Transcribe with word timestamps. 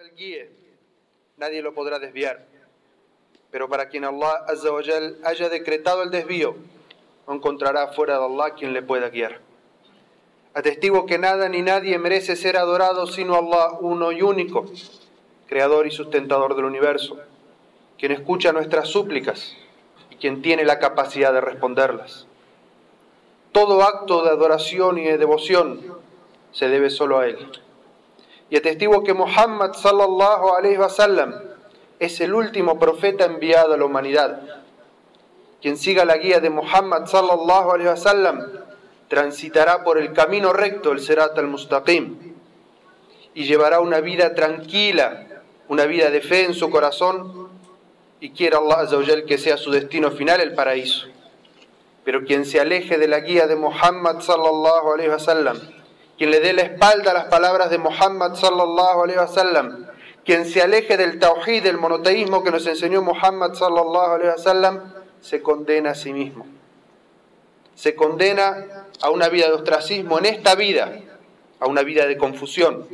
el 0.00 0.14
guíe, 0.14 0.48
nadie 1.36 1.60
lo 1.60 1.74
podrá 1.74 1.98
desviar. 1.98 2.46
Pero 3.50 3.68
para 3.68 3.90
quien 3.90 4.04
Allah 4.04 4.46
haya 5.24 5.48
decretado 5.50 6.02
el 6.02 6.10
desvío, 6.10 6.56
encontrará 7.28 7.88
fuera 7.88 8.18
de 8.18 8.24
Allah 8.24 8.54
quien 8.54 8.72
le 8.72 8.80
pueda 8.80 9.10
guiar. 9.10 9.40
Atestigo 10.54 11.04
que 11.04 11.18
nada 11.18 11.50
ni 11.50 11.60
nadie 11.60 11.98
merece 11.98 12.34
ser 12.34 12.56
adorado 12.56 13.06
sino 13.06 13.34
Allah 13.34 13.76
uno 13.80 14.10
y 14.10 14.22
único, 14.22 14.64
creador 15.46 15.86
y 15.86 15.90
sustentador 15.90 16.56
del 16.56 16.64
universo, 16.64 17.18
quien 17.98 18.12
escucha 18.12 18.52
nuestras 18.52 18.88
súplicas 18.88 19.54
y 20.08 20.16
quien 20.16 20.40
tiene 20.40 20.64
la 20.64 20.78
capacidad 20.78 21.34
de 21.34 21.42
responderlas. 21.42 22.26
Todo 23.52 23.82
acto 23.82 24.24
de 24.24 24.30
adoración 24.30 24.96
y 24.96 25.04
de 25.04 25.18
devoción 25.18 25.98
se 26.52 26.68
debe 26.68 26.88
solo 26.88 27.18
a 27.18 27.26
Él. 27.26 27.36
Y 28.50 28.56
atestigo 28.56 29.04
que 29.04 29.14
Muhammad 29.14 29.74
sallallahu 29.74 30.54
alayhi 30.54 30.76
wa 30.76 30.88
sallam 30.88 31.34
es 32.00 32.20
el 32.20 32.34
último 32.34 32.78
profeta 32.78 33.24
enviado 33.24 33.74
a 33.74 33.76
la 33.76 33.84
humanidad. 33.84 34.42
Quien 35.62 35.76
siga 35.76 36.04
la 36.04 36.16
guía 36.16 36.40
de 36.40 36.50
Muhammad 36.50 37.06
sallallahu 37.06 37.70
alayhi 37.70 37.88
wa 37.88 37.96
sallam 37.96 38.48
transitará 39.08 39.84
por 39.84 39.98
el 39.98 40.12
camino 40.12 40.52
recto, 40.52 40.92
el 40.92 41.00
Serat 41.00 41.36
al-Mustaqim, 41.38 42.34
y 43.34 43.44
llevará 43.44 43.80
una 43.80 44.00
vida 44.00 44.34
tranquila, 44.34 45.26
una 45.68 45.84
vida 45.84 46.10
de 46.10 46.20
fe 46.20 46.44
en 46.44 46.54
su 46.54 46.70
corazón, 46.70 47.48
y 48.20 48.30
quiera 48.30 48.58
Allah 48.58 48.80
Azza 48.80 48.98
wa 48.98 49.04
Jal 49.04 49.24
que 49.24 49.38
sea 49.38 49.56
su 49.56 49.70
destino 49.70 50.10
final 50.10 50.40
el 50.40 50.54
paraíso. 50.54 51.06
Pero 52.04 52.24
quien 52.24 52.44
se 52.44 52.60
aleje 52.60 52.98
de 52.98 53.08
la 53.08 53.20
guía 53.20 53.46
de 53.46 53.56
Muhammad 53.56 54.20
sallallahu 54.20 54.94
alayhi 54.94 55.10
wa 55.10 55.18
sallam, 55.18 55.58
quien 56.20 56.32
le 56.32 56.40
dé 56.40 56.52
la 56.52 56.60
espalda 56.60 57.12
a 57.12 57.14
las 57.14 57.24
palabras 57.28 57.70
de 57.70 57.78
Muhammad 57.78 58.34
sallallahu 58.34 59.04
alayhi 59.04 59.20
wa 59.20 59.26
sallam, 59.26 59.86
quien 60.22 60.44
se 60.44 60.60
aleje 60.60 60.98
del 60.98 61.18
tawhid, 61.18 61.62
del 61.62 61.78
monoteísmo 61.78 62.44
que 62.44 62.50
nos 62.50 62.66
enseñó 62.66 63.00
Muhammad 63.00 63.54
sallallahu 63.54 64.12
alayhi 64.16 64.28
wa 64.28 64.36
sallam, 64.36 64.92
se 65.22 65.40
condena 65.40 65.92
a 65.92 65.94
sí 65.94 66.12
mismo. 66.12 66.46
Se 67.74 67.94
condena 67.94 68.84
a 69.00 69.08
una 69.08 69.30
vida 69.30 69.46
de 69.46 69.54
ostracismo 69.54 70.18
en 70.18 70.26
esta 70.26 70.56
vida, 70.56 70.92
a 71.58 71.66
una 71.66 71.82
vida 71.82 72.04
de 72.04 72.18
confusión, 72.18 72.86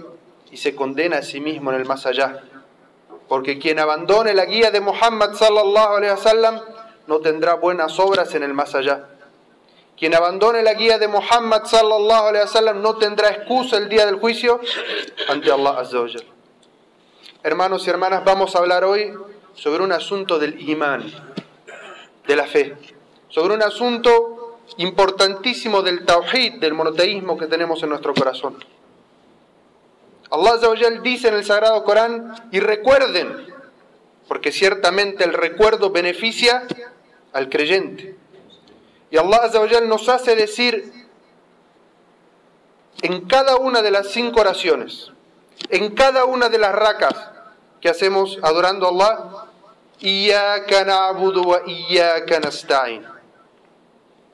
y 0.53 0.59
se 0.59 0.77
condena 0.77 1.19
a 1.19 1.23
sí 1.23 1.41
mismo 1.41 1.73
en 1.73 1.81
el 1.81 1.85
más 1.85 2.07
allá. 2.07 2.45
Porque 3.27 3.59
quien 3.59 3.81
abandone 3.81 4.35
la 4.35 4.45
guía 4.45 4.71
de 4.71 4.81
Muhammad 4.81 5.33
sallallahu 5.33 5.97
alayhi 5.97 6.13
wa 6.13 6.17
sallam 6.17 6.61
no 7.09 7.19
tendrá 7.19 7.55
buenas 7.55 7.99
obras 7.99 8.33
en 8.37 8.45
el 8.45 8.55
más 8.55 8.77
allá. 8.77 9.16
Quien 9.97 10.15
abandone 10.15 10.63
la 10.63 10.75
guía 10.75 10.99
de 10.99 11.09
Muhammad 11.09 11.65
sallallahu 11.65 12.27
alaihi 12.27 12.45
wasallam 12.45 12.83
no 12.83 12.97
tendrá 12.97 13.31
excusa 13.31 13.79
el 13.79 13.89
día 13.89 14.05
del 14.05 14.17
juicio 14.17 14.61
ante 15.29 15.51
Allah 15.51 15.79
azza 15.79 15.99
Hermanos 17.43 17.87
y 17.87 17.91
hermanas, 17.91 18.23
vamos 18.25 18.55
a 18.55 18.59
hablar 18.59 18.85
hoy 18.85 19.15
sobre 19.55 19.83
un 19.83 19.93
asunto 19.93 20.39
del 20.39 20.69
imán, 20.69 21.11
de 22.27 22.37
la 22.37 22.47
fe, 22.47 22.77
sobre 23.29 23.55
un 23.55 23.63
asunto 23.63 24.59
importantísimo 24.77 25.81
del 25.81 26.05
tawhid, 26.05 26.61
del 26.61 26.75
monoteísmo 26.75 27.39
que 27.39 27.47
tenemos 27.47 27.83
en 27.83 27.89
nuestro 27.89 28.13
corazón. 28.13 28.59
Allah 30.31 30.55
azza 30.55 30.91
dice 31.03 31.29
en 31.29 31.35
el 31.35 31.45
sagrado 31.45 31.85
Corán 31.85 32.35
y 32.53 32.61
recuerden, 32.61 33.47
porque 34.29 34.53
ciertamente 34.53 35.25
el 35.25 35.33
recuerdo 35.33 35.91
beneficia 35.91 36.67
al 37.33 37.49
creyente. 37.49 38.17
Y 39.11 39.19
Allah 39.19 39.41
Azawajal 39.45 39.89
nos 39.89 40.09
hace 40.09 40.35
decir 40.35 40.93
en 43.03 43.27
cada 43.27 43.57
una 43.57 43.83
de 43.83 43.91
las 43.91 44.09
cinco 44.09 44.41
oraciones, 44.41 45.13
en 45.71 45.95
cada 45.95 46.25
una 46.25 46.49
de 46.49 46.59
las 46.59 46.75
racas 46.75 47.15
que 47.81 47.89
hacemos 47.89 48.39
adorando 48.43 48.87
a 48.87 48.91
Allah, 48.91 49.47
wa 51.45 51.61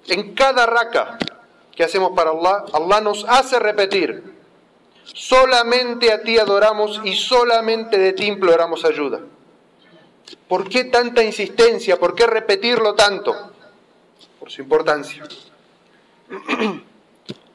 En 0.08 0.34
cada 0.34 0.66
raca 0.66 1.18
que 1.74 1.84
hacemos 1.84 2.12
para 2.12 2.30
Allah, 2.30 2.64
Allah 2.72 3.00
nos 3.00 3.24
hace 3.28 3.58
repetir, 3.58 4.22
solamente 5.04 6.12
a 6.12 6.22
ti 6.22 6.38
adoramos 6.38 7.00
y 7.04 7.14
solamente 7.14 7.98
de 7.98 8.12
ti 8.12 8.26
imploramos 8.26 8.84
ayuda. 8.84 9.20
¿Por 10.48 10.68
qué 10.68 10.84
tanta 10.84 11.22
insistencia? 11.22 11.98
¿Por 11.98 12.14
qué 12.14 12.26
repetirlo 12.26 12.94
tanto? 12.94 13.51
Por 14.42 14.50
su 14.50 14.60
importancia. 14.60 15.22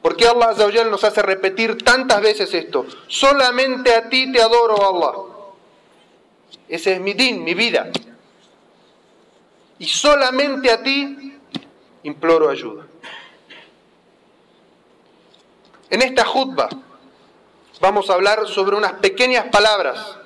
¿Por 0.00 0.16
qué 0.16 0.26
Allah 0.26 0.54
nos 0.84 1.04
hace 1.04 1.20
repetir 1.20 1.76
tantas 1.82 2.22
veces 2.22 2.54
esto? 2.54 2.86
Solamente 3.06 3.94
a 3.94 4.08
ti 4.08 4.32
te 4.32 4.40
adoro, 4.40 4.76
Allah. 4.88 5.12
Ese 6.66 6.94
es 6.94 7.00
mi 7.00 7.12
din, 7.12 7.44
mi 7.44 7.52
vida. 7.52 7.90
Y 9.78 9.84
solamente 9.84 10.70
a 10.70 10.82
ti 10.82 11.38
imploro 12.04 12.48
ayuda. 12.48 12.86
En 15.90 16.00
esta 16.00 16.24
jutba 16.24 16.70
vamos 17.82 18.08
a 18.08 18.14
hablar 18.14 18.48
sobre 18.48 18.76
unas 18.76 18.94
pequeñas 18.94 19.44
palabras. 19.48 20.16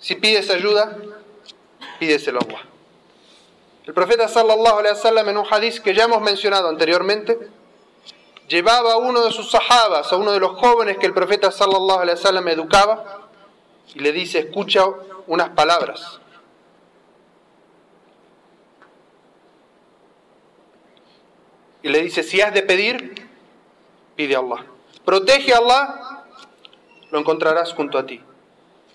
Si 0.00 0.16
pides 0.16 0.50
ayuda, 0.50 0.98
pídeselo 2.02 2.40
a 2.40 2.44
Allah. 2.44 2.62
El 3.86 3.94
profeta 3.94 4.26
sallallahu 4.26 4.78
alaihi 4.80 4.94
wasallam 4.96 5.28
en 5.28 5.36
un 5.36 5.46
hadith 5.48 5.78
que 5.78 5.94
ya 5.94 6.04
hemos 6.04 6.20
mencionado 6.20 6.68
anteriormente, 6.68 7.38
llevaba 8.48 8.94
a 8.94 8.96
uno 8.96 9.24
de 9.24 9.30
sus 9.30 9.48
sahabas, 9.52 10.12
a 10.12 10.16
uno 10.16 10.32
de 10.32 10.40
los 10.40 10.50
jóvenes 10.58 10.98
que 10.98 11.06
el 11.06 11.14
profeta 11.14 11.52
sallallahu 11.52 12.00
alaihi 12.00 12.16
wasallam 12.16 12.48
educaba, 12.48 13.28
y 13.94 14.00
le 14.00 14.10
dice, 14.10 14.40
escucha 14.40 14.84
unas 15.28 15.50
palabras. 15.50 16.18
Y 21.84 21.88
le 21.88 22.02
dice, 22.02 22.24
si 22.24 22.40
has 22.40 22.52
de 22.52 22.62
pedir, 22.64 23.28
pide 24.16 24.34
a 24.34 24.40
Allah. 24.40 24.66
Protege 25.04 25.54
a 25.54 25.58
Allah, 25.58 26.24
lo 27.12 27.20
encontrarás 27.20 27.72
junto 27.72 27.96
a 27.96 28.06
ti. 28.06 28.20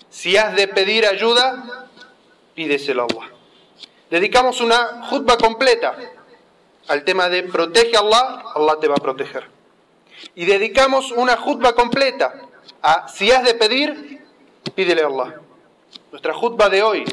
Si 0.09 0.35
has 0.35 0.57
de 0.57 0.68
pedir 0.68 1.06
ayuda, 1.06 1.87
pídeselo 2.57 3.03
a 3.03 3.06
Allah. 3.06 3.29
Dedicamos 4.09 4.62
una 4.62 5.06
jutba 5.12 5.38
completa 5.38 5.95
al 6.88 7.03
tema 7.03 7.29
de 7.29 7.44
protege 7.44 7.95
a 7.95 8.00
Allah, 8.00 8.45
Allah 8.56 8.79
te 8.79 8.88
va 8.88 8.95
a 8.95 8.97
proteger. 8.97 9.47
Y 10.34 10.45
dedicamos 10.45 11.12
una 11.12 11.38
jutba 11.38 11.73
completa 11.73 12.34
a 12.81 13.07
si 13.09 13.31
has 13.31 13.44
de 13.44 13.53
pedir, 13.53 14.25
pídele 14.73 15.03
a 15.03 15.06
Allah. 15.06 15.40
Nuestra 16.12 16.34
jutba 16.34 16.68
de 16.69 16.81
hoy 16.81 17.06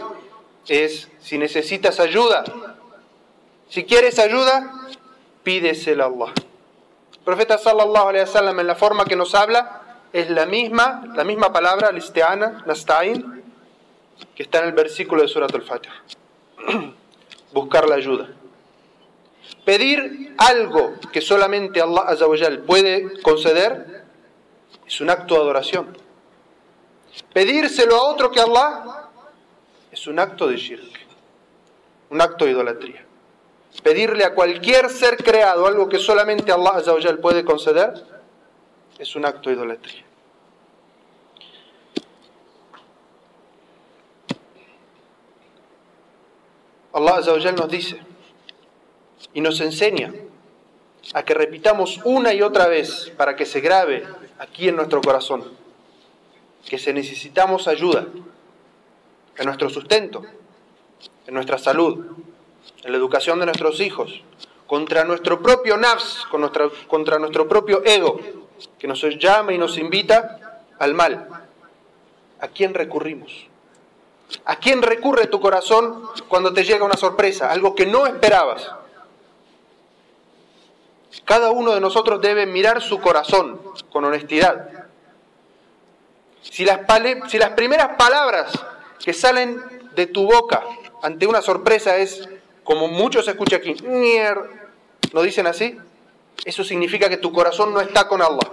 es 0.67 1.11
si 1.21 1.37
necesitas 1.37 2.01
ayuda, 2.01 2.45
si 3.69 3.85
quieres 3.85 4.19
ayuda, 4.19 4.89
pídeselo 5.43 6.05
a 6.05 6.07
Allah. 6.07 6.33
El 7.13 7.21
profeta 7.23 7.59
sallallahu 7.59 8.09
alaihi 8.09 8.25
wasallam 8.25 8.61
en 8.61 8.67
la 8.67 8.77
forma 8.77 9.05
que 9.05 9.17
nos 9.17 9.35
habla 9.35 9.83
es 10.11 10.31
la 10.31 10.47
misma, 10.47 11.05
la 11.15 11.25
misma 11.25 11.53
palabra, 11.53 11.93
listeana, 11.93 12.63
nastain, 12.65 13.44
que 14.35 14.43
está 14.43 14.61
en 14.61 14.67
el 14.67 14.73
versículo 14.73 15.23
de 15.23 15.29
Surat 15.29 15.55
al-Fatiha. 15.55 15.95
Buscar 17.53 17.89
la 17.89 17.97
ayuda. 17.97 18.29
Pedir 19.65 20.35
algo 20.39 20.95
que 21.13 21.21
solamente 21.21 21.81
Allah 21.81 22.03
Azawajal 22.07 22.61
puede 22.61 23.21
conceder 23.23 24.05
es 24.87 25.01
un 25.01 25.11
acto 25.11 25.35
de 25.35 25.41
adoración. 25.41 25.97
Pedírselo 27.33 27.97
a 27.97 28.03
otro 28.05 28.31
que 28.31 28.41
Allah 28.41 29.09
es 29.91 30.07
un 30.07 30.19
acto 30.19 30.49
de 30.49 30.57
shirk, 30.57 31.01
un 32.11 32.21
acto 32.21 32.45
de 32.45 32.51
idolatría. 32.51 33.05
Pedirle 33.83 34.25
a 34.25 34.35
cualquier 34.35 34.91
ser 34.91 35.17
creado 35.17 35.67
algo 35.67 35.89
que 35.89 35.99
solamente 35.99 36.53
Allah 36.53 36.77
Azawajal 36.77 37.19
puede 37.19 37.45
conceder 37.45 37.93
es 38.99 39.17
un 39.17 39.25
acto 39.25 39.51
de 39.51 39.57
idolatría. 39.57 40.04
Allah 46.95 47.17
Azawajal 47.17 47.57
nos 47.57 47.69
dice 47.69 47.99
y 49.35 49.41
nos 49.41 49.61
enseña 49.61 50.13
a 51.13 51.25
que 51.25 51.35
repitamos 51.35 52.01
una 52.05 52.33
y 52.33 52.41
otra 52.41 52.69
vez 52.69 53.13
para 53.17 53.37
que 53.37 53.45
se 53.45 53.61
grabe 53.61 54.05
aquí 54.39 54.69
en 54.69 54.77
nuestro 54.77 55.03
corazón 55.03 55.45
que 56.65 56.79
se 56.79 56.93
necesitamos 56.93 57.69
ayuda 57.69 58.07
en 59.37 59.45
nuestro 59.45 59.69
sustento, 59.69 60.23
en 61.27 61.35
nuestra 61.35 61.59
salud, 61.59 62.07
en 62.83 62.93
la 62.93 62.97
educación 62.97 63.39
de 63.41 63.47
nuestros 63.47 63.81
hijos, 63.81 64.23
contra 64.67 65.05
nuestro 65.05 65.43
propio 65.43 65.77
nafs, 65.77 66.27
contra 66.89 67.19
nuestro 67.19 67.49
propio 67.49 67.85
ego, 67.85 68.19
que 68.79 68.87
nos 68.87 69.03
llama 69.19 69.53
y 69.53 69.59
nos 69.59 69.77
invita 69.77 70.63
al 70.79 70.95
mal. 70.95 71.29
¿A 72.41 72.49
quién 72.49 72.73
recurrimos? 72.73 73.49
¿A 74.45 74.57
quién 74.57 74.83
recurre 74.83 75.27
tu 75.27 75.41
corazón 75.41 76.09
cuando 76.29 76.53
te 76.53 76.65
llega 76.65 76.85
una 76.85 76.97
sorpresa, 76.97 77.51
algo 77.51 77.75
que 77.75 77.87
no 77.87 78.07
esperabas? 78.07 78.71
Cada 81.25 81.51
uno 81.51 81.73
de 81.73 81.81
nosotros 81.81 82.21
debe 82.21 82.47
mirar 82.47 82.83
su 82.83 83.01
corazón 83.01 83.61
con 83.91 84.05
honestidad. 84.05 84.69
Si 86.43 86.65
las, 86.65 86.81
primeras 87.57 87.97
palabras 87.97 88.53
que 89.03 89.13
salen 89.13 89.63
de 89.95 90.07
tu 90.07 90.27
boca 90.27 90.63
ante 91.03 91.27
una 91.27 91.41
sorpresa 91.41 91.97
es, 91.97 92.29
como 92.63 92.89
muchos 92.89 93.25
se 93.25 93.33
escucha 93.33 93.57
aquí, 93.57 93.75
¿no 95.13 95.23
dicen 95.23 95.47
así? 95.47 95.79
Eso 96.45 96.65
significa 96.65 97.09
que 97.09 97.17
tu 97.17 97.33
corazón 97.33 97.73
no 97.73 97.81
está 97.81 98.09
con 98.09 98.21
Allah. 98.21 98.51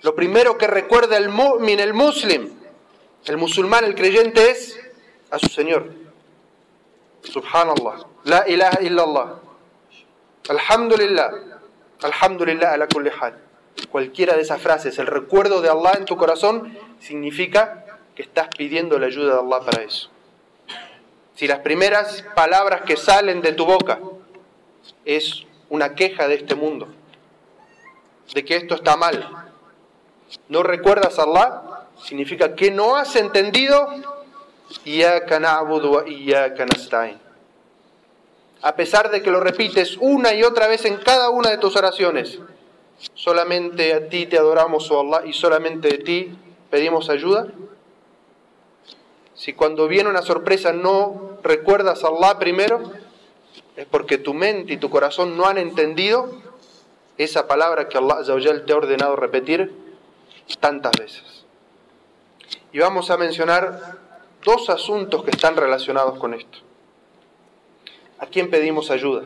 Lo 0.00 0.14
primero 0.16 0.58
que 0.58 0.66
recuerda 0.66 1.16
el 1.16 1.28
mu'min, 1.28 1.78
el 1.78 1.94
muslim, 1.94 2.50
el 3.26 3.36
musulmán, 3.36 3.84
el 3.84 3.94
creyente 3.94 4.50
es 4.50 4.78
a 5.30 5.38
su 5.38 5.46
Señor. 5.46 5.90
Subhanallah. 7.22 8.06
La 8.24 8.48
ilaha 8.48 8.82
illallah. 8.82 9.34
Alhamdulillah. 10.48 11.30
Alhamdulillah 12.02 12.72
ala 12.72 12.88
kulli. 12.88 13.10
Cualquiera 13.90 14.34
de 14.34 14.42
esas 14.42 14.60
frases, 14.60 14.98
el 14.98 15.06
recuerdo 15.06 15.62
de 15.62 15.68
Allah 15.68 15.92
en 15.96 16.04
tu 16.04 16.16
corazón, 16.16 16.76
significa 16.98 17.84
que 18.14 18.22
estás 18.22 18.48
pidiendo 18.56 18.98
la 18.98 19.06
ayuda 19.06 19.34
de 19.34 19.40
Allah 19.40 19.60
para 19.64 19.82
eso. 19.82 20.10
Si 21.34 21.46
las 21.46 21.60
primeras 21.60 22.24
palabras 22.34 22.82
que 22.82 22.96
salen 22.96 23.40
de 23.40 23.52
tu 23.52 23.64
boca 23.64 24.00
es 25.04 25.44
una 25.70 25.94
queja 25.94 26.28
de 26.28 26.34
este 26.34 26.54
mundo, 26.54 26.88
de 28.34 28.44
que 28.44 28.56
esto 28.56 28.74
está 28.74 28.96
mal, 28.96 29.41
no 30.48 30.62
recuerdas 30.62 31.18
a 31.18 31.22
Allah, 31.22 31.62
significa 32.02 32.54
que 32.54 32.70
no 32.70 32.96
has 32.96 33.16
entendido. 33.16 33.88
A 38.62 38.76
pesar 38.76 39.10
de 39.10 39.22
que 39.22 39.30
lo 39.30 39.40
repites 39.40 39.96
una 40.00 40.34
y 40.34 40.42
otra 40.42 40.68
vez 40.68 40.84
en 40.84 40.96
cada 40.98 41.30
una 41.30 41.50
de 41.50 41.58
tus 41.58 41.76
oraciones, 41.76 42.38
solamente 43.14 43.92
a 43.92 44.08
ti 44.08 44.26
te 44.26 44.38
adoramos, 44.38 44.90
oh 44.90 45.00
Allah, 45.00 45.26
y 45.26 45.32
solamente 45.32 45.88
de 45.88 45.98
ti 45.98 46.38
pedimos 46.70 47.10
ayuda. 47.10 47.48
Si 49.34 49.52
cuando 49.52 49.88
viene 49.88 50.08
una 50.08 50.22
sorpresa 50.22 50.72
no 50.72 51.38
recuerdas 51.42 52.04
a 52.04 52.08
Allah 52.08 52.38
primero, 52.38 52.92
es 53.76 53.86
porque 53.86 54.18
tu 54.18 54.34
mente 54.34 54.74
y 54.74 54.76
tu 54.76 54.90
corazón 54.90 55.36
no 55.36 55.46
han 55.46 55.58
entendido 55.58 56.30
esa 57.18 57.46
palabra 57.46 57.88
que 57.88 57.98
Allah 57.98 58.22
te 58.64 58.72
ha 58.72 58.76
ordenado 58.76 59.16
repetir 59.16 59.81
tantas 60.60 60.92
veces. 60.98 61.44
Y 62.72 62.78
vamos 62.78 63.10
a 63.10 63.16
mencionar 63.16 63.98
dos 64.44 64.70
asuntos 64.70 65.24
que 65.24 65.30
están 65.30 65.56
relacionados 65.56 66.18
con 66.18 66.34
esto. 66.34 66.58
¿A 68.18 68.26
quién 68.26 68.50
pedimos 68.50 68.90
ayuda? 68.90 69.24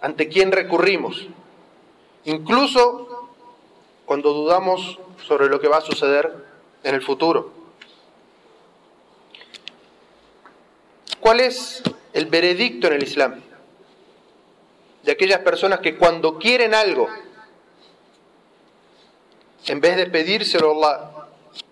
¿Ante 0.00 0.28
quién 0.28 0.52
recurrimos? 0.52 1.26
Incluso 2.24 3.28
cuando 4.04 4.32
dudamos 4.32 4.98
sobre 5.26 5.48
lo 5.48 5.60
que 5.60 5.68
va 5.68 5.78
a 5.78 5.82
suceder 5.82 6.32
en 6.82 6.94
el 6.94 7.02
futuro. 7.02 7.50
¿Cuál 11.20 11.40
es 11.40 11.82
el 12.12 12.26
veredicto 12.26 12.86
en 12.86 12.92
el 12.92 13.02
Islam? 13.02 13.40
De 15.02 15.12
aquellas 15.12 15.40
personas 15.40 15.80
que 15.80 15.96
cuando 15.96 16.38
quieren 16.38 16.74
algo, 16.74 17.08
en 19.66 19.80
vez 19.80 19.96
de 19.96 20.06
pedírselo 20.06 20.70
a 20.70 20.74
Allah, 20.74 21.10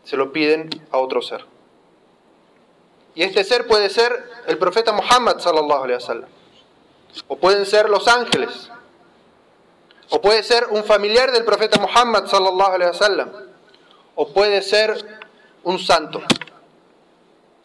se 0.04 0.16
lo 0.16 0.32
piden 0.32 0.70
a 0.90 0.98
otro 0.98 1.22
ser. 1.22 1.44
Y 3.14 3.22
este 3.22 3.44
ser 3.44 3.66
puede 3.66 3.90
ser 3.90 4.24
el 4.46 4.58
profeta 4.58 4.92
Muhammad 4.92 5.38
sallallahu 5.38 5.84
alaihi 5.84 6.00
wasallam. 6.00 6.28
O 7.28 7.36
pueden 7.36 7.66
ser 7.66 7.90
los 7.90 8.08
ángeles. 8.08 8.70
O 10.08 10.20
puede 10.20 10.42
ser 10.42 10.66
un 10.70 10.84
familiar 10.84 11.30
del 11.30 11.44
profeta 11.44 11.78
Muhammad 11.78 12.26
sallallahu 12.26 12.72
alaihi 12.72 12.90
wasallam. 12.90 13.30
O 14.14 14.28
puede 14.28 14.62
ser 14.62 15.20
un 15.64 15.78
santo. 15.78 16.22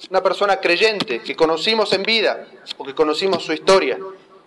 Una 0.10 0.22
persona 0.22 0.60
creyente 0.60 1.22
que 1.22 1.36
conocimos 1.36 1.92
en 1.94 2.04
vida 2.04 2.46
o 2.78 2.84
que 2.84 2.94
conocimos 2.94 3.44
su 3.44 3.54
historia 3.54 3.98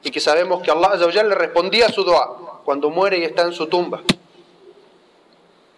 y 0.03 0.11
que 0.11 0.21
sabemos 0.21 0.62
que 0.62 0.71
Allah 0.71 1.23
le 1.25 1.35
respondía 1.35 1.87
a 1.87 1.93
su 1.93 2.05
dua 2.05 2.61
cuando 2.65 2.91
muere 2.91 3.19
y 3.19 3.25
está 3.25 3.43
en 3.43 3.53
su 3.53 3.67
tumba. 3.67 4.03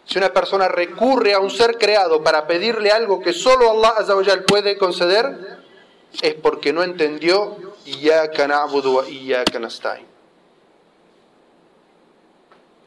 Si 0.04 0.18
una 0.18 0.32
persona 0.32 0.68
recurre 0.68 1.34
a 1.34 1.38
un 1.38 1.50
ser 1.50 1.78
creado 1.78 2.22
para 2.22 2.46
pedirle 2.46 2.90
algo 2.90 3.20
que 3.20 3.32
solo 3.32 3.70
Allah 3.70 4.44
puede 4.44 4.76
conceder, 4.76 5.62
es 6.20 6.34
porque 6.34 6.72
no 6.72 6.82
entendió 6.82 7.56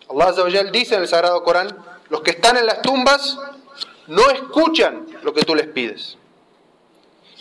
Allah 0.09 0.71
dice 0.71 0.95
en 0.95 1.01
el 1.01 1.07
Sagrado 1.07 1.43
Corán, 1.43 1.75
los 2.09 2.21
que 2.21 2.31
están 2.31 2.57
en 2.57 2.65
las 2.65 2.81
tumbas 2.81 3.37
no 4.07 4.29
escuchan 4.29 5.07
lo 5.23 5.33
que 5.33 5.41
tú 5.41 5.55
les 5.55 5.67
pides. 5.67 6.17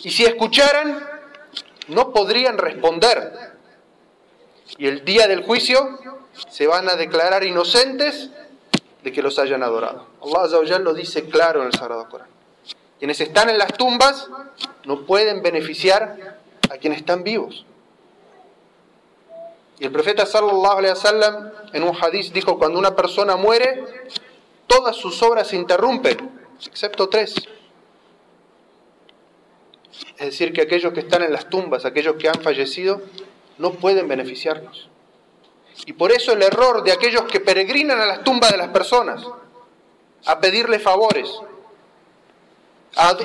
Y 0.03 0.09
si 0.09 0.25
escucharan, 0.25 1.07
no 1.87 2.11
podrían 2.11 2.57
responder. 2.57 3.53
Y 4.77 4.87
el 4.87 5.05
día 5.05 5.27
del 5.27 5.43
juicio 5.43 5.99
se 6.49 6.67
van 6.67 6.89
a 6.89 6.95
declarar 6.95 7.43
inocentes 7.43 8.29
de 9.05 9.13
que 9.13 9.21
los 9.21 9.37
hayan 9.37 9.61
adorado. 9.61 10.07
Allah 10.19 10.79
lo 10.79 10.95
dice 10.95 11.25
claro 11.29 11.61
en 11.61 11.67
el 11.67 11.73
Sagrado 11.73 12.09
Corán. 12.09 12.27
Quienes 12.97 13.21
están 13.21 13.49
en 13.51 13.59
las 13.59 13.71
tumbas 13.77 14.27
no 14.83 15.05
pueden 15.05 15.43
beneficiar 15.43 16.39
a 16.71 16.77
quienes 16.77 16.99
están 16.99 17.23
vivos. 17.23 17.67
Y 19.77 19.85
el 19.85 19.91
profeta 19.91 20.25
sallallahu 20.25 20.77
alaihi 20.79 20.93
wasallam 20.93 21.51
en 21.71 21.83
un 21.83 21.95
hadith 21.95 22.33
dijo 22.33 22.57
cuando 22.57 22.79
una 22.79 22.95
persona 22.95 23.35
muere 23.35 23.83
todas 24.65 24.95
sus 24.95 25.21
obras 25.21 25.49
se 25.49 25.55
interrumpen, 25.55 26.17
excepto 26.65 27.07
tres. 27.07 27.35
Es 30.17 30.25
decir, 30.25 30.51
que 30.51 30.63
aquellos 30.63 30.93
que 30.93 31.01
están 31.01 31.21
en 31.21 31.31
las 31.31 31.47
tumbas, 31.47 31.85
aquellos 31.85 32.15
que 32.15 32.27
han 32.27 32.41
fallecido, 32.41 33.03
no 33.59 33.71
pueden 33.73 34.07
beneficiarnos. 34.07 34.89
Y 35.85 35.93
por 35.93 36.11
eso 36.11 36.31
el 36.31 36.41
error 36.41 36.83
de 36.83 36.91
aquellos 36.91 37.23
que 37.23 37.39
peregrinan 37.39 37.99
a 37.99 38.05
las 38.05 38.23
tumbas 38.23 38.51
de 38.51 38.57
las 38.57 38.69
personas, 38.69 39.21
a 40.25 40.39
pedirle 40.39 40.79
favores, 40.79 41.29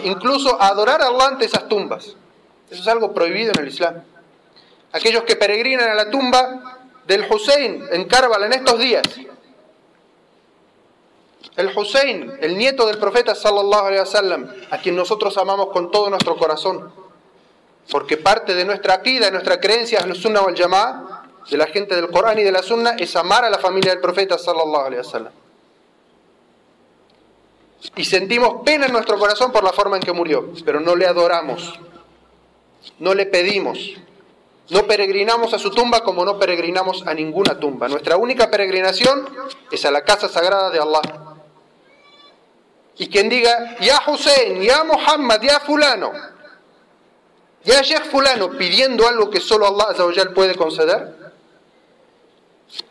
incluso 0.05 0.61
a 0.61 0.69
adorar 0.69 1.01
a 1.03 1.07
Allah 1.07 1.39
esas 1.41 1.69
tumbas. 1.69 2.17
Eso 2.71 2.83
es 2.83 2.89
algo 2.89 3.13
prohibido 3.15 3.53
en 3.55 3.61
el 3.61 3.69
Islam. 3.69 4.03
Aquellos 4.93 5.23
que 5.25 5.37
peregrinan 5.37 5.89
a 5.89 5.95
la 5.95 6.11
tumba 6.11 6.81
del 7.07 7.27
Hussein 7.31 7.87
en 7.91 8.05
Karbala 8.07 8.47
en 8.47 8.53
estos 8.53 8.79
días. 8.79 9.03
El 11.57 11.77
Hussein, 11.77 12.39
el 12.41 12.57
nieto 12.57 12.87
del 12.87 12.99
profeta 12.99 13.35
sallallahu 13.35 13.87
alaihi 13.87 14.01
wasallam, 14.01 14.51
a 14.71 14.79
quien 14.79 14.97
nosotros 14.97 15.37
amamos 15.37 15.71
con 15.71 15.91
todo 15.91 16.09
nuestro 16.11 16.37
corazón, 16.37 16.93
porque 17.91 18.17
parte 18.17 18.55
de 18.55 18.65
nuestra 18.65 18.95
akida, 18.95 19.27
de 19.27 19.33
nuestra 19.33 19.61
creencia, 19.61 19.99
es 19.99 20.05
el 20.05 20.15
sunnah 20.15 20.43
wal 20.43 20.55
de 21.49 21.57
la 21.57 21.67
gente 21.67 21.95
del 21.95 22.09
Corán 22.11 22.39
y 22.39 22.43
de 22.43 22.53
la 22.53 22.63
Sunna 22.63 22.97
es 22.99 23.15
amar 23.17 23.45
a 23.45 23.51
la 23.51 23.59
familia 23.59 23.93
del 23.93 24.01
profeta 24.01 24.37
sallallahu 24.39 24.87
alaihi 24.87 24.99
wasallam. 24.99 25.33
Y 27.97 28.05
sentimos 28.05 28.63
pena 28.65 28.87
en 28.87 28.93
nuestro 28.93 29.19
corazón 29.19 29.53
por 29.53 29.65
la 29.65 29.73
forma 29.73 29.97
en 29.97 30.03
que 30.03 30.13
murió, 30.13 30.53
pero 30.65 30.81
no 30.81 30.95
le 30.95 31.07
adoramos, 31.07 31.79
no 32.99 33.15
le 33.15 33.27
pedimos, 33.27 33.79
no 34.69 34.87
peregrinamos 34.87 35.55
a 35.55 35.59
su 35.59 35.71
tumba 35.71 36.01
como 36.01 36.25
no 36.25 36.39
peregrinamos 36.39 37.07
a 37.07 37.15
ninguna 37.15 37.59
tumba. 37.59 37.89
Nuestra 37.89 38.17
única 38.17 38.51
peregrinación 38.51 39.29
es 39.71 39.85
a 39.85 39.91
la 39.91 40.05
casa 40.05 40.29
sagrada 40.29 40.71
de 40.71 40.79
Allah. 40.79 41.01
Y 42.99 43.09
quien 43.09 43.31
diga, 43.31 43.79
ya 43.81 44.03
Hussein, 44.07 44.61
ya 44.61 44.85
Muhammad, 44.85 45.41
ya 45.41 45.59
fulano, 45.61 46.13
ya 47.65 47.83
Sheikh 47.83 48.05
fulano, 48.11 48.51
pidiendo 48.57 49.07
algo 49.07 49.31
que 49.31 49.41
solo 49.41 49.67
Allah 49.67 49.95
puede 50.35 50.55
conceder, 50.55 51.15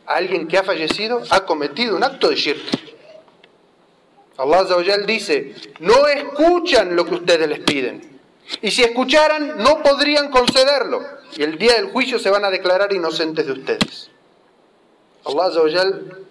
alguien 0.05 0.47
que 0.47 0.57
ha 0.57 0.63
fallecido 0.63 1.21
ha 1.29 1.45
cometido 1.45 1.95
un 1.95 2.03
acto 2.03 2.29
de 2.29 2.35
shirk. 2.35 2.61
Allah 4.38 4.63
dice, 5.05 5.53
no 5.79 6.07
escuchan 6.07 6.95
lo 6.95 7.05
que 7.05 7.15
ustedes 7.15 7.49
les 7.49 7.59
piden. 7.59 8.19
Y 8.61 8.71
si 8.71 8.83
escucharan, 8.83 9.57
no 9.57 9.83
podrían 9.83 10.31
concederlo. 10.31 11.01
Y 11.35 11.43
el 11.43 11.57
día 11.57 11.73
del 11.73 11.91
juicio 11.91 12.19
se 12.19 12.29
van 12.29 12.45
a 12.45 12.49
declarar 12.49 12.93
inocentes 12.93 13.45
de 13.45 13.51
ustedes. 13.51 14.09
Allah 15.25 15.49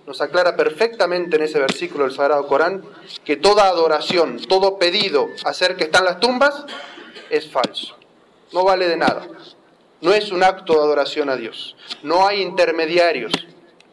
nos 0.06 0.20
aclara 0.22 0.56
perfectamente 0.56 1.36
en 1.36 1.42
ese 1.42 1.58
versículo 1.58 2.04
del 2.04 2.14
Sagrado 2.14 2.46
Corán 2.46 2.82
que 3.24 3.36
toda 3.36 3.68
adoración, 3.68 4.40
todo 4.48 4.78
pedido 4.78 5.28
hacer 5.44 5.76
que 5.76 5.84
están 5.84 6.06
las 6.06 6.18
tumbas 6.18 6.64
es 7.28 7.50
falso. 7.50 7.97
No 8.52 8.64
vale 8.64 8.88
de 8.88 8.96
nada. 8.96 9.26
No 10.00 10.12
es 10.12 10.30
un 10.30 10.42
acto 10.42 10.74
de 10.74 10.80
adoración 10.80 11.28
a 11.28 11.36
Dios. 11.36 11.76
No 12.02 12.26
hay 12.26 12.40
intermediarios 12.40 13.32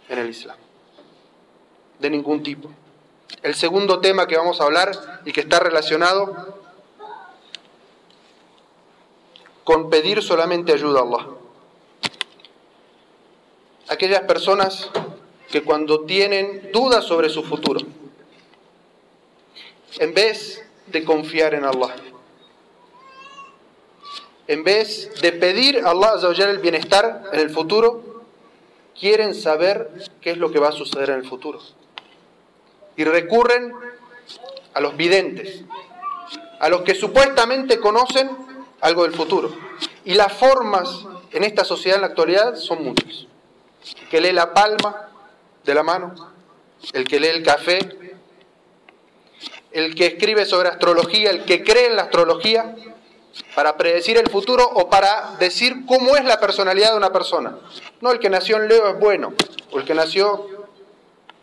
en 0.07 0.19
el 0.19 0.29
Islam. 0.29 0.57
De 1.99 2.09
ningún 2.09 2.43
tipo. 2.43 2.69
El 3.41 3.55
segundo 3.55 3.99
tema 3.99 4.27
que 4.27 4.37
vamos 4.37 4.61
a 4.61 4.65
hablar 4.65 5.21
y 5.25 5.31
que 5.31 5.41
está 5.41 5.59
relacionado 5.59 6.55
con 9.63 9.89
pedir 9.89 10.21
solamente 10.21 10.73
ayuda 10.73 10.99
a 10.99 11.03
Allah. 11.03 11.27
aquellas 13.87 14.21
personas 14.21 14.89
que 15.49 15.63
cuando 15.63 16.05
tienen 16.05 16.69
dudas 16.71 17.05
sobre 17.05 17.29
su 17.29 17.43
futuro, 17.43 17.79
en 19.99 20.13
vez 20.13 20.63
de 20.87 21.03
confiar 21.03 21.53
en 21.53 21.65
Allah, 21.65 21.95
en 24.47 24.63
vez 24.63 25.11
de 25.21 25.31
pedir 25.31 25.81
a 25.85 25.91
Allah 25.91 26.15
el 26.49 26.59
bienestar 26.59 27.23
en 27.33 27.39
el 27.39 27.49
futuro, 27.49 28.23
quieren 28.99 29.33
saber 29.33 29.91
qué 30.21 30.31
es 30.31 30.37
lo 30.37 30.51
que 30.51 30.59
va 30.59 30.69
a 30.69 30.71
suceder 30.71 31.09
en 31.09 31.17
el 31.17 31.27
futuro. 31.27 31.59
Y 32.95 33.03
recurren 33.03 33.73
a 34.73 34.79
los 34.79 34.95
videntes, 34.95 35.63
a 36.59 36.69
los 36.69 36.81
que 36.81 36.95
supuestamente 36.95 37.79
conocen 37.79 38.29
algo 38.81 39.03
del 39.03 39.13
futuro. 39.13 39.53
Y 40.05 40.13
las 40.13 40.31
formas 40.33 41.05
en 41.31 41.43
esta 41.43 41.65
sociedad 41.65 41.97
en 41.97 42.01
la 42.01 42.07
actualidad 42.07 42.55
son 42.55 42.83
muchas. 42.83 43.25
El 44.01 44.09
que 44.09 44.21
lee 44.21 44.31
la 44.31 44.53
palma 44.53 45.09
de 45.63 45.73
la 45.73 45.83
mano, 45.83 46.13
el 46.93 47.07
que 47.07 47.19
lee 47.19 47.27
el 47.27 47.43
café, 47.43 47.79
el 49.71 49.95
que 49.95 50.05
escribe 50.05 50.45
sobre 50.45 50.69
astrología, 50.69 51.31
el 51.31 51.43
que 51.43 51.63
cree 51.63 51.87
en 51.87 51.97
la 51.97 52.03
astrología, 52.03 52.75
para 53.55 53.77
predecir 53.77 54.17
el 54.17 54.29
futuro 54.29 54.67
o 54.67 54.89
para 54.89 55.35
decir 55.39 55.85
cómo 55.85 56.15
es 56.15 56.25
la 56.25 56.39
personalidad 56.39 56.91
de 56.91 56.97
una 56.97 57.11
persona. 57.11 57.57
No, 58.01 58.11
el 58.11 58.19
que 58.19 58.29
nació 58.29 58.57
en 58.57 58.67
Leo 58.67 58.89
es 58.89 58.99
bueno, 58.99 59.33
o 59.71 59.79
el 59.79 59.85
que 59.85 59.93
nació 59.93 60.47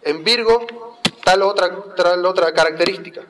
en 0.02 0.24
Virgo, 0.24 0.66
tal 1.24 1.42
otra, 1.42 1.70
tal 1.96 2.24
otra 2.26 2.52
característica. 2.52 3.22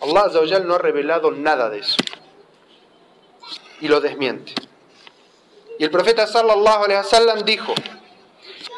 Allah 0.00 0.58
no 0.60 0.74
ha 0.74 0.78
revelado 0.78 1.30
nada 1.30 1.70
de 1.70 1.78
eso. 1.78 1.96
Y 3.80 3.88
lo 3.88 4.00
desmiente. 4.00 4.52
Y 5.78 5.84
el 5.84 5.90
profeta 5.90 6.26
sallallahu 6.26 6.84
alaihi 6.84 6.98
wasallam 6.98 7.44
dijo, 7.44 7.74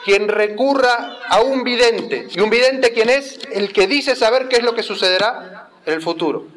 quien 0.05 0.29
recurra 0.29 1.19
a 1.29 1.41
un 1.41 1.65
vidente, 1.65 2.29
y 2.31 2.41
un 2.41 2.49
vidente 2.49 2.93
quién 2.93 3.11
es? 3.11 3.39
El 3.51 3.73
que 3.73 3.87
dice 3.87 4.17
saber 4.17 4.49
qué 4.49 4.57
es 4.57 4.63
lo 4.63 4.75
que 4.75 4.83
sucederá 4.83 5.71
en 5.85 5.93
el 5.93 6.03
futuro. 6.03 6.56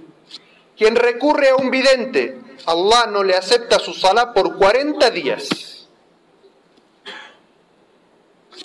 Quien 0.79 0.95
recurre 0.95 1.49
a 1.49 1.57
un 1.57 1.69
vidente, 1.69 2.37
Allah 2.65 3.07
no 3.11 3.21
le 3.21 3.35
acepta 3.35 3.79
su 3.79 3.93
sala 3.93 4.33
por 4.33 4.55
40 4.55 5.09
días. 5.09 5.89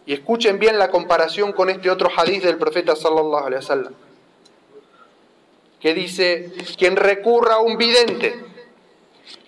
Y 0.06 0.12
escuchen 0.12 0.60
bien 0.60 0.78
la 0.78 0.92
comparación 0.92 1.52
con 1.52 1.70
este 1.70 1.90
otro 1.90 2.08
hadith 2.16 2.44
del 2.44 2.56
profeta 2.56 2.94
sallallahu 2.94 3.46
alaihi 3.46 3.56
wasallam. 3.56 3.94
Que 5.80 5.92
dice, 5.92 6.52
quien 6.78 6.94
recurra 6.94 7.54
a 7.54 7.58
un 7.58 7.76
vidente, 7.76 8.32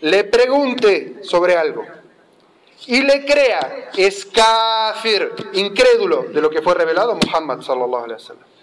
le 0.01 0.25
pregunte 0.25 1.23
sobre 1.23 1.55
algo 1.55 1.85
y 2.89 3.01
le 3.01 3.25
crea, 3.25 3.91
es 3.97 4.27
kafir, 4.27 5.33
incrédulo 5.53 6.25
de 6.25 6.41
lo 6.41 6.51
que 6.51 6.63
fue 6.63 6.75
revelado 6.75 7.15
Muhammad 7.15 7.61
sallallahu 7.61 8.05
alaihi 8.05 8.21
wasallam. 8.21 8.56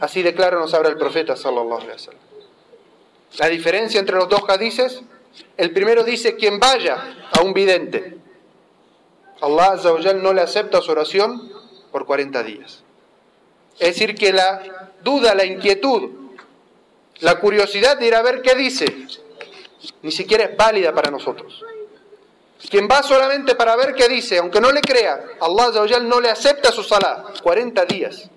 Así 0.00 0.22
declara 0.22 0.58
nos 0.58 0.74
habla 0.74 0.90
el 0.90 0.98
profeta 0.98 1.36
sallallahu 1.36 1.80
alaihi 1.80 1.92
wasallam. 1.92 2.20
La 3.38 3.48
diferencia 3.48 4.00
entre 4.00 4.16
los 4.16 4.28
dos 4.28 4.42
hadices, 4.48 5.02
el 5.56 5.72
primero 5.72 6.04
dice 6.04 6.36
quien 6.36 6.58
vaya 6.58 7.28
a 7.32 7.42
un 7.42 7.52
vidente. 7.52 8.18
Allah 9.40 9.76
no 10.14 10.32
le 10.32 10.40
acepta 10.40 10.80
su 10.80 10.92
oración 10.92 11.52
por 11.92 12.06
40 12.06 12.42
días. 12.42 12.82
Es 13.78 13.88
decir, 13.88 14.14
que 14.14 14.32
la 14.32 14.92
duda, 15.02 15.34
la 15.34 15.44
inquietud, 15.44 16.10
la 17.20 17.38
curiosidad 17.38 17.98
de 17.98 18.06
ir 18.06 18.14
a 18.14 18.22
ver 18.22 18.40
qué 18.40 18.54
dice, 18.54 18.86
ni 20.02 20.10
siquiera 20.10 20.44
es 20.44 20.56
válida 20.56 20.94
para 20.94 21.10
nosotros. 21.10 21.62
Quien 22.70 22.88
va 22.90 23.02
solamente 23.02 23.54
para 23.54 23.76
ver 23.76 23.94
qué 23.94 24.08
dice, 24.08 24.38
aunque 24.38 24.60
no 24.60 24.72
le 24.72 24.80
crea, 24.80 25.22
Allah 25.40 26.00
no 26.00 26.20
le 26.20 26.30
acepta 26.30 26.72
su 26.72 26.82
salah. 26.82 27.24
40 27.42 27.84
días. 27.84 28.30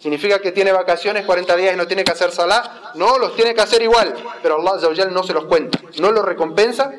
¿Significa 0.00 0.38
que 0.38 0.50
tiene 0.50 0.72
vacaciones 0.72 1.26
40 1.26 1.56
días 1.56 1.74
y 1.74 1.76
no 1.76 1.86
tiene 1.86 2.04
que 2.04 2.12
hacer 2.12 2.32
salah? 2.32 2.92
No, 2.94 3.18
los 3.18 3.36
tiene 3.36 3.54
que 3.54 3.60
hacer 3.60 3.82
igual, 3.82 4.14
pero 4.42 4.56
Allah 4.56 5.04
no 5.10 5.22
se 5.22 5.34
los 5.34 5.44
cuenta, 5.44 5.78
no 5.98 6.10
los 6.10 6.24
recompensa 6.24 6.94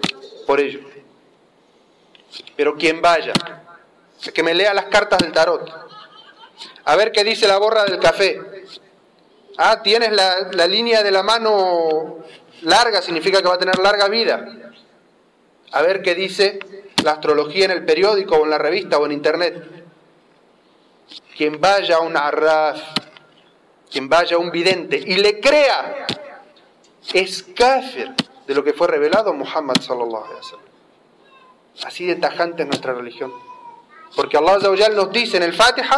por 0.45 0.59
ello. 0.59 0.81
Pero 2.55 2.75
quien 2.75 3.01
vaya, 3.01 3.33
que 4.31 4.43
me 4.43 4.53
lea 4.53 4.75
las 4.75 4.85
cartas 4.85 5.17
del 5.17 5.31
tarot, 5.31 5.67
a 6.85 6.95
ver 6.95 7.11
qué 7.11 7.23
dice 7.23 7.47
la 7.47 7.57
borra 7.57 7.85
del 7.85 7.97
café. 7.97 8.39
Ah, 9.57 9.81
tienes 9.81 10.11
la, 10.11 10.49
la 10.51 10.67
línea 10.67 11.01
de 11.01 11.09
la 11.09 11.23
mano 11.23 12.19
larga, 12.61 13.01
significa 13.01 13.41
que 13.41 13.47
va 13.47 13.55
a 13.55 13.59
tener 13.59 13.79
larga 13.79 14.09
vida. 14.09 14.45
A 15.71 15.81
ver 15.81 16.03
qué 16.03 16.13
dice 16.13 16.59
la 17.03 17.13
astrología 17.13 17.65
en 17.65 17.71
el 17.71 17.83
periódico 17.83 18.35
o 18.35 18.43
en 18.43 18.51
la 18.51 18.59
revista 18.59 18.99
o 18.99 19.05
en 19.07 19.11
internet 19.11 19.80
quien 21.41 21.59
vaya 21.59 21.95
a 21.95 22.01
un 22.01 22.15
arraf, 22.15 22.79
quien 23.89 24.07
vaya 24.07 24.35
a 24.35 24.39
un 24.39 24.51
vidente 24.51 24.95
y 24.95 25.15
le 25.15 25.39
crea, 25.39 26.05
es 27.11 27.41
kafir 27.41 28.13
de 28.45 28.53
lo 28.53 28.63
que 28.63 28.73
fue 28.73 28.87
revelado 28.87 29.33
Muhammad 29.33 29.77
sallallahu 29.81 30.23
alaihi 30.23 30.35
wasallam. 30.35 30.65
Así 31.83 32.05
de 32.05 32.17
tajante 32.17 32.61
es 32.61 32.67
nuestra 32.67 32.93
religión. 32.93 33.33
Porque 34.15 34.37
Allah 34.37 34.89
nos 34.89 35.11
dice 35.11 35.37
en 35.37 35.41
el 35.41 35.53
Fatiha 35.53 35.97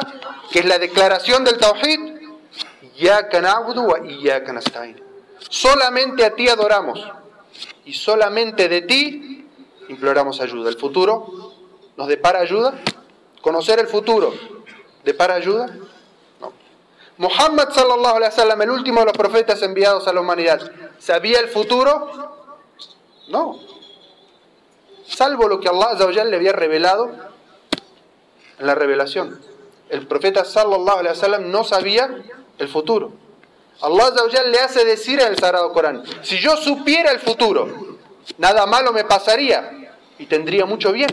que 0.50 0.60
es 0.60 0.66
la 0.66 0.80
declaración 0.80 1.44
del 1.44 1.58
Tawhid, 1.58 2.00
Solamente 5.50 6.24
a 6.24 6.36
ti 6.36 6.48
adoramos 6.48 7.06
y 7.84 7.92
solamente 7.92 8.70
de 8.70 8.82
ti 8.84 9.46
imploramos 9.90 10.40
ayuda. 10.40 10.70
El 10.70 10.78
futuro 10.78 11.52
nos 11.98 12.08
depara 12.08 12.40
ayuda. 12.40 12.76
Conocer 13.42 13.82
el 13.82 13.88
futuro 13.88 14.53
¿De 15.04 15.14
para 15.14 15.36
ayuda? 15.36 15.68
No. 16.40 16.54
Muhammad 17.18 17.70
sallallahu 17.72 18.16
alaihi 18.16 18.32
wasallam, 18.32 18.62
el 18.62 18.70
último 18.70 19.00
de 19.02 19.08
los 19.08 19.18
profetas 19.18 19.62
enviados 19.62 20.08
a 20.08 20.14
la 20.14 20.22
humanidad, 20.22 20.72
¿sabía 21.00 21.40
el 21.40 21.50
futuro? 21.50 22.10
No. 23.28 23.60
Salvo 25.06 25.48
lo 25.48 25.60
que 25.60 25.68
Allah 25.68 26.24
le 26.24 26.36
había 26.36 26.54
revelado 26.54 27.12
en 28.60 28.66
la 28.66 28.76
revelación. 28.76 29.40
El 29.90 30.08
profeta 30.08 30.46
sallallahu 30.46 31.00
alaihi 31.00 31.16
wasallam 31.16 31.52
no 31.52 31.64
sabía 31.64 32.24
el 32.58 32.68
futuro. 32.70 33.12
Allah 33.82 34.12
le 34.46 34.60
hace 34.60 34.86
decir 34.86 35.20
en 35.20 35.28
el 35.28 35.38
Sagrado 35.38 35.74
Corán, 35.74 36.04
si 36.22 36.38
yo 36.38 36.56
supiera 36.56 37.12
el 37.12 37.20
futuro, 37.20 37.98
nada 38.38 38.66
malo 38.66 38.94
me 38.94 39.04
pasaría 39.04 39.92
y 40.18 40.26
tendría 40.26 40.66
mucho 40.66 40.94
bien. 40.94 41.10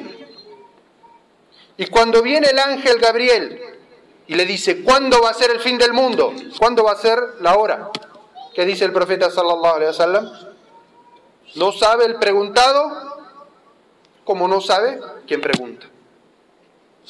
Y 1.76 1.86
cuando 1.86 2.22
viene 2.22 2.48
el 2.48 2.58
ángel 2.58 2.98
Gabriel 2.98 3.79
y 4.30 4.36
le 4.36 4.46
dice, 4.46 4.84
¿cuándo 4.84 5.20
va 5.20 5.30
a 5.30 5.34
ser 5.34 5.50
el 5.50 5.58
fin 5.58 5.76
del 5.76 5.92
mundo? 5.92 6.32
¿Cuándo 6.56 6.84
va 6.84 6.92
a 6.92 6.96
ser 6.96 7.18
la 7.40 7.56
hora? 7.56 7.90
¿Qué 8.54 8.64
dice 8.64 8.84
el 8.84 8.92
profeta 8.92 9.28
sallallahu 9.28 9.74
alaihi 9.74 9.88
wasallam? 9.88 10.32
No 11.56 11.72
sabe 11.72 12.04
el 12.04 12.14
preguntado 12.14 13.26
como 14.22 14.46
no 14.46 14.60
sabe 14.60 15.00
quien 15.26 15.40
pregunta. 15.40 15.86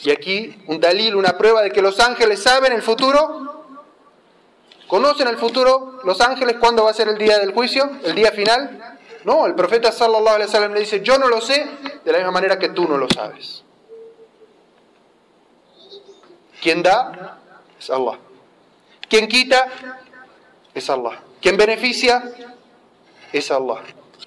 Y 0.03 0.11
aquí 0.11 0.65
un 0.67 0.81
dalil, 0.81 1.15
una 1.15 1.37
prueba 1.37 1.61
de 1.61 1.71
que 1.71 1.83
los 1.83 2.00
ángeles 2.00 2.43
saben 2.43 2.73
el 2.73 2.81
futuro. 2.81 3.67
¿Conocen 4.87 5.29
el 5.29 5.37
futuro 5.37 6.00
los 6.05 6.23
ángeles 6.23 6.57
cuándo 6.59 6.85
va 6.85 6.91
a 6.91 6.95
ser 6.95 7.09
el 7.09 7.19
día 7.19 7.39
del 7.39 7.53
juicio, 7.53 7.99
el 8.03 8.15
día 8.15 8.33
final? 8.33 8.99
No, 9.25 9.45
el 9.45 9.55
profeta 9.55 9.93
sallallahu 9.93 10.37
alaihi 10.37 10.47
wasallam 10.47 10.73
le 10.73 10.81
dice, 10.81 11.03
"Yo 11.03 11.19
no 11.19 11.29
lo 11.29 11.43
sé 11.43 11.69
de 12.03 12.12
la 12.12 12.17
misma 12.17 12.33
manera 12.33 12.59
que 12.59 12.71
tú 12.71 12.89
no 12.89 12.97
lo 12.97 13.09
sabes." 13.15 13.62
Quien 16.61 16.83
da 16.83 17.38
es 17.79 17.90
Allah. 17.90 18.19
Quien 19.09 19.26
quita 19.26 19.67
es 20.75 20.90
Allah. 20.90 21.21
Quien 21.40 21.57
beneficia 21.57 22.23
es 23.33 23.50
Allah. 23.50 23.83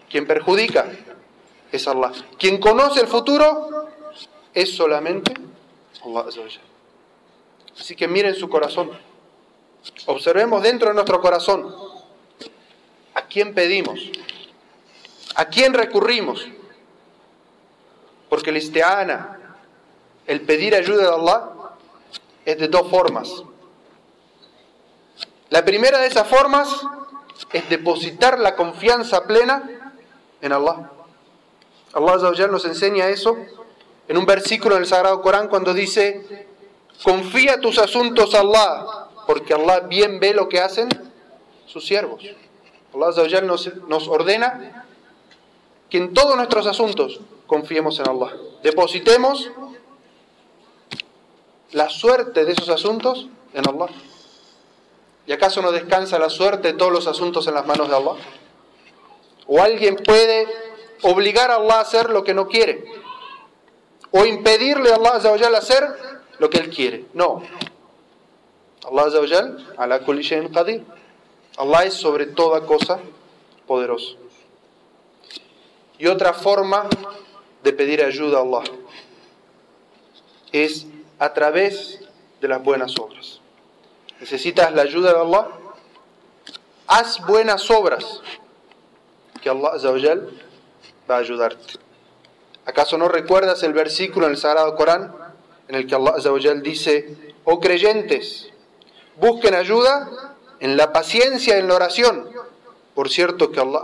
Quien 0.10 0.26
perjudica 0.26 0.92
es 1.72 1.88
Allah. 1.88 2.12
Quien 2.38 2.60
conoce 2.60 3.02
el 3.02 3.08
futuro 3.08 3.88
es 4.54 4.76
solamente 4.76 5.34
Allah. 6.04 6.26
Así 7.80 7.96
que 7.96 8.08
miren 8.08 8.36
su 8.36 8.50
corazón. 8.50 8.92
Observemos 10.06 10.64
dentro 10.64 10.90
de 10.90 10.94
nuestro 10.96 11.20
corazón 11.22 11.74
a 13.14 13.22
quién 13.24 13.54
pedimos, 13.54 14.00
a 15.36 15.46
quién 15.46 15.74
recurrimos. 15.74 16.48
Porque 18.30 18.50
el 18.50 18.58
istiana, 18.58 19.58
el 20.26 20.42
pedir 20.42 20.74
ayuda 20.74 21.04
de 21.04 21.16
Allah, 21.16 21.52
es 22.46 22.58
de 22.58 22.68
dos 22.68 22.90
formas. 22.90 23.44
La 25.50 25.64
primera 25.64 26.00
de 26.00 26.08
esas 26.08 26.28
formas 26.28 26.70
es 27.52 27.70
depositar 27.70 28.40
la 28.40 28.56
confianza 28.56 29.26
plena 29.26 29.94
en 30.42 30.52
Allah. 30.52 30.92
Allah 31.94 32.48
nos 32.48 32.66
enseña 32.66 33.08
eso 33.10 33.38
en 34.08 34.18
un 34.18 34.26
versículo 34.26 34.76
del 34.76 34.86
Sagrado 34.86 35.22
Corán 35.22 35.48
cuando 35.48 35.74
dice, 35.74 36.48
confía 37.04 37.62
tus 37.62 37.78
asuntos 37.78 38.34
a 38.34 38.40
Allah, 38.40 39.08
porque 39.28 39.54
Allah 39.54 39.82
bien 39.82 40.20
ve 40.20 40.34
lo 40.34 40.50
que 40.50 40.60
hacen 40.60 40.90
sus 41.68 41.86
siervos. 41.86 42.24
Allah 42.94 43.42
nos, 43.42 43.76
nos 43.88 44.08
ordena 44.08 44.86
que 45.90 45.98
en 45.98 46.14
todos 46.14 46.36
nuestros 46.36 46.66
asuntos 46.68 47.20
confiemos 47.48 48.00
en 48.00 48.10
Allah. 48.10 48.34
Depositemos 48.64 49.52
la 51.74 51.90
suerte 51.90 52.46
de 52.46 52.54
esos 52.54 52.70
asuntos 52.70 53.28
en 53.54 53.68
Allah. 53.68 53.88
¿Y 55.26 55.32
acaso 55.32 55.62
no 55.62 55.72
descansa 55.72 56.20
la 56.20 56.30
suerte 56.30 56.70
de 56.70 56.78
todos 56.78 56.92
los 56.92 57.08
asuntos 57.08 57.48
en 57.48 57.54
las 57.54 57.66
manos 57.66 57.90
de 57.90 57.96
Allah? 57.96 58.16
¿O 59.48 59.62
alguien 59.62 59.96
puede 59.96 60.48
obligar 61.02 61.52
a 61.52 61.56
Allah 61.56 61.76
a 61.76 61.82
hacer 61.82 62.10
lo 62.10 62.24
que 62.24 62.34
no 62.34 62.48
quiere? 62.48 62.84
¿O 64.12 64.26
impedirle 64.26 64.92
a 64.92 64.96
Allah 64.96 65.14
a 65.16 65.58
hacer 65.58 65.84
lo 66.40 66.50
que 66.50 66.58
él 66.58 66.70
quiere? 66.70 67.06
No. 67.14 67.44
Allah 68.86 69.56
ala 69.78 70.00
kulli 70.00 70.28
qadir. 70.54 70.84
Allah 71.58 71.86
es 71.86 71.94
sobre 71.94 72.28
toda 72.28 72.66
cosa 72.66 73.00
poderoso. 73.66 74.18
Y 75.98 76.08
otra 76.08 76.34
forma 76.34 76.88
de 77.64 77.74
pedir 77.74 78.04
ayuda 78.04 78.40
a 78.40 78.42
Allah 78.42 78.64
es 80.52 80.86
a 81.24 81.34
través 81.34 82.02
de 82.42 82.50
las 82.50 82.62
buenas 82.62 83.00
obras. 83.00 83.40
¿Necesitas 84.20 84.74
la 84.74 84.82
ayuda 84.82 85.14
de 85.14 85.22
Allah? 85.22 85.48
Haz 86.86 87.26
buenas 87.26 87.72
obras 87.72 88.20
que 89.42 89.50
Allah 89.50 89.72
va 91.10 91.16
a 91.16 91.20
ayudarte. 91.20 91.76
¿Acaso 92.66 92.98
no 92.98 93.08
recuerdas 93.08 93.64
el 93.64 93.72
versículo 93.72 94.26
en 94.26 94.34
el 94.34 94.38
Sagrado 94.38 94.76
Corán 94.76 95.16
en 95.70 95.76
el 95.76 95.88
que 95.88 95.96
Allah 95.96 96.16
dice, 96.62 97.16
oh 97.46 97.62
creyentes, 97.62 98.50
busquen 99.16 99.56
ayuda 99.56 100.36
en 100.60 100.76
la 100.76 100.92
paciencia 100.92 101.56
y 101.56 101.62
en 101.62 101.70
la 101.70 101.76
oración? 101.76 102.30
Por 102.94 103.10
cierto 103.10 103.50
que 103.50 103.62
Allah 103.62 103.84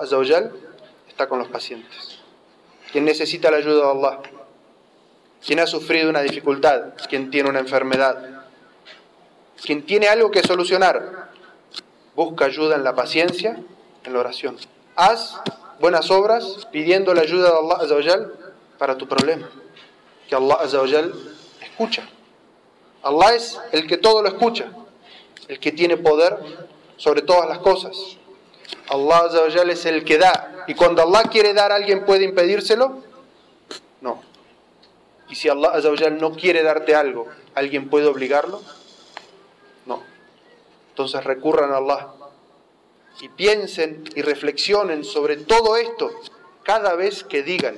está 1.08 1.30
con 1.30 1.40
los 1.40 1.48
pacientes. 1.48 2.20
Quien 2.92 3.06
necesita 3.06 3.50
la 3.50 3.58
ayuda 3.58 3.86
de 3.86 3.92
Allah, 3.98 4.20
quien 5.46 5.60
ha 5.60 5.68
sufrido 5.68 6.10
una 6.10 6.22
dificultad, 6.22 6.94
quien 7.08 7.32
tiene 7.32 7.50
una 7.50 7.60
enfermedad, 7.60 8.46
quien 9.64 9.86
tiene 9.86 10.08
algo 10.08 10.32
que 10.32 10.42
solucionar, 10.42 11.30
busca 12.16 12.46
ayuda 12.46 12.76
en 12.76 12.84
la 12.84 12.96
paciencia, 12.96 13.58
en 14.04 14.14
la 14.14 14.20
oración. 14.20 14.58
Haz 14.96 15.40
buenas 15.80 16.12
obras 16.12 16.68
pidiendo 16.72 17.14
la 17.14 17.22
ayuda 17.22 17.52
de 17.52 17.96
Allah 17.96 18.28
para 18.78 18.98
tu 18.98 19.08
problema. 19.08 19.50
Que 20.28 20.36
Allah 20.36 20.60
escucha. 21.62 22.04
Allah 23.02 23.34
es 23.34 23.60
el 23.72 23.88
que 23.88 23.98
todo 23.98 24.22
lo 24.22 24.28
escucha, 24.28 24.66
el 25.48 25.60
que 25.60 25.72
tiene 25.72 25.98
poder 25.98 26.38
sobre 26.98 27.22
todas 27.22 27.48
las 27.48 27.60
cosas. 27.60 27.96
Allah 28.90 29.30
es 29.70 29.86
el 29.86 30.04
que 30.04 30.18
da. 30.18 30.66
Y 30.68 30.76
cuando 30.76 31.02
Allah 31.02 31.24
quiere 31.24 31.54
dar, 31.54 31.72
¿alguien 31.72 32.06
puede 32.06 32.26
impedírselo? 32.26 33.09
Y 35.30 35.36
si 35.36 35.48
Allah 35.48 35.80
no 36.20 36.32
quiere 36.32 36.64
darte 36.64 36.96
algo, 36.96 37.28
¿alguien 37.56 37.90
puede 37.90 38.08
obligarlo? 38.08 38.62
No. 39.86 40.02
Entonces 40.90 41.24
recurran 41.24 41.72
a 41.72 41.78
Allah 41.78 42.14
y 43.22 43.30
piensen 43.30 44.04
y 44.16 44.22
reflexionen 44.22 45.04
sobre 45.04 45.38
todo 45.38 45.78
esto 45.78 46.10
cada 46.64 46.96
vez 46.96 47.24
que 47.24 47.44
digan 47.44 47.78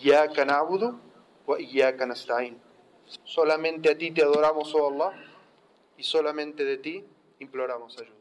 Ya 0.00 0.26
na'budu 0.26 0.98
wa 1.46 1.60
iyyaka 1.60 2.06
nasta'in. 2.06 2.60
Solamente 3.24 3.90
a 3.90 3.98
ti 3.98 4.10
te 4.10 4.22
adoramos, 4.22 4.74
oh 4.74 4.88
Allah, 4.88 5.12
y 5.96 6.02
solamente 6.04 6.64
de 6.64 6.76
ti 6.76 7.04
imploramos 7.40 7.98
ayuda. 7.98 8.17